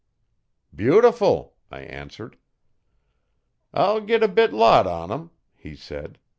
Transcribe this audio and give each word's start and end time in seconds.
'Beautiful,' 0.73 1.53
I 1.69 1.81
answered. 1.81 2.35
'I'll 3.71 4.01
git 4.01 4.23
a 4.23 4.27
big 4.27 4.51
lot 4.51 4.87
on 4.87 5.11
'em,' 5.11 5.29
he 5.55 5.75
said. 5.75 6.17